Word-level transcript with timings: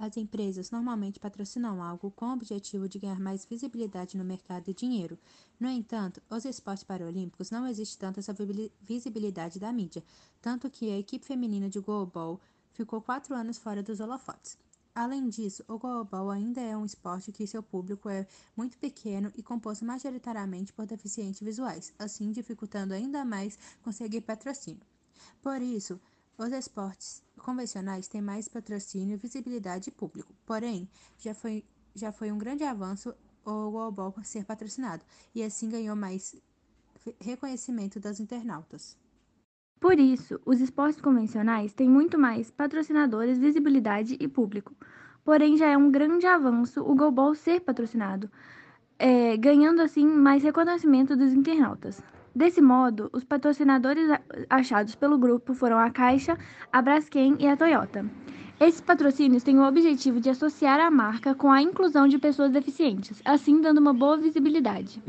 As 0.00 0.16
empresas 0.16 0.70
normalmente 0.70 1.20
patrocinam 1.20 1.82
algo 1.82 2.10
com 2.12 2.24
o 2.24 2.32
objetivo 2.32 2.88
de 2.88 2.98
ganhar 2.98 3.20
mais 3.20 3.44
visibilidade 3.44 4.16
no 4.16 4.24
mercado 4.24 4.70
e 4.70 4.72
dinheiro. 4.72 5.18
No 5.60 5.68
entanto, 5.68 6.22
os 6.30 6.46
esportes 6.46 6.82
paralímpicos 6.82 7.50
não 7.50 7.66
existe 7.66 7.98
tanta 7.98 8.18
essa 8.18 8.34
visibilidade 8.80 9.58
da 9.58 9.70
mídia, 9.70 10.02
tanto 10.40 10.70
que 10.70 10.90
a 10.90 10.98
equipe 10.98 11.26
feminina 11.26 11.68
de 11.68 11.78
goalball 11.80 12.40
ficou 12.72 13.02
quatro 13.02 13.34
anos 13.34 13.58
fora 13.58 13.82
dos 13.82 14.00
holofotes. 14.00 14.56
Além 14.94 15.28
disso, 15.28 15.62
o 15.68 15.78
goalball 15.78 16.30
ainda 16.30 16.62
é 16.62 16.74
um 16.74 16.86
esporte 16.86 17.30
que 17.30 17.46
seu 17.46 17.62
público 17.62 18.08
é 18.08 18.26
muito 18.56 18.78
pequeno 18.78 19.30
e 19.36 19.42
composto 19.42 19.84
majoritariamente 19.84 20.72
por 20.72 20.86
deficientes 20.86 21.42
visuais, 21.42 21.92
assim 21.98 22.30
dificultando 22.32 22.94
ainda 22.94 23.22
mais 23.22 23.58
conseguir 23.82 24.22
patrocínio. 24.22 24.80
Por 25.42 25.60
isso, 25.60 26.00
os 26.40 26.52
esportes 26.52 27.22
convencionais 27.36 28.08
têm 28.08 28.22
mais 28.22 28.48
patrocínio, 28.48 29.18
visibilidade 29.18 29.90
e 29.90 29.92
público. 29.92 30.32
Porém, 30.46 30.88
já 31.18 31.34
foi, 31.34 31.62
já 31.94 32.12
foi 32.12 32.32
um 32.32 32.38
grande 32.38 32.64
avanço 32.64 33.14
o 33.44 33.70
goalball 33.70 34.14
ser 34.22 34.46
patrocinado 34.46 35.02
e 35.34 35.42
assim 35.42 35.68
ganhou 35.68 35.94
mais 35.94 36.34
reconhecimento 37.20 38.00
das 38.00 38.20
internautas. 38.20 38.96
Por 39.78 39.98
isso, 39.98 40.40
os 40.46 40.60
esportes 40.60 41.00
convencionais 41.00 41.74
têm 41.74 41.90
muito 41.90 42.18
mais 42.18 42.50
patrocinadores, 42.50 43.38
visibilidade 43.38 44.16
e 44.18 44.26
público. 44.26 44.74
Porém, 45.22 45.58
já 45.58 45.66
é 45.66 45.76
um 45.76 45.90
grande 45.90 46.26
avanço 46.26 46.80
o 46.82 46.94
goalball 46.94 47.34
ser 47.34 47.60
patrocinado, 47.60 48.30
é, 48.98 49.36
ganhando 49.36 49.82
assim 49.82 50.06
mais 50.06 50.42
reconhecimento 50.42 51.14
dos 51.14 51.34
internautas. 51.34 52.02
Desse 52.34 52.60
modo, 52.60 53.10
os 53.12 53.24
patrocinadores 53.24 54.08
achados 54.48 54.94
pelo 54.94 55.18
grupo 55.18 55.52
foram 55.52 55.78
a 55.78 55.90
Caixa, 55.90 56.38
a 56.72 56.80
Braskem 56.80 57.36
e 57.40 57.46
a 57.48 57.56
Toyota. 57.56 58.04
Esses 58.60 58.80
patrocínios 58.80 59.42
têm 59.42 59.58
o 59.58 59.66
objetivo 59.66 60.20
de 60.20 60.30
associar 60.30 60.78
a 60.78 60.90
marca 60.90 61.34
com 61.34 61.50
a 61.50 61.62
inclusão 61.62 62.06
de 62.06 62.18
pessoas 62.18 62.52
deficientes, 62.52 63.20
assim 63.24 63.60
dando 63.60 63.78
uma 63.78 63.92
boa 63.92 64.16
visibilidade. 64.16 65.02